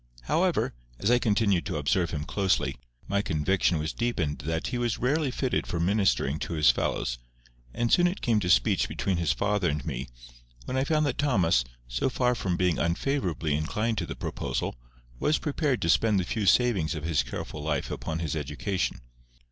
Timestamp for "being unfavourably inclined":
12.57-13.99